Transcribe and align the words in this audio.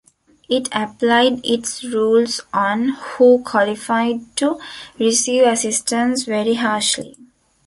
It 0.49 0.67
applied 0.71 1.45
its 1.45 1.83
rules 1.83 2.41
on 2.51 2.89
who 2.89 3.43
qualified 3.43 4.35
to 4.37 4.59
receive 4.97 5.43
assistance 5.45 6.23
very 6.23 6.55
harshly. 6.55 7.15